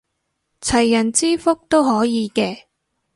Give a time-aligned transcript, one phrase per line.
[0.61, 2.63] 齊人之福都可以嘅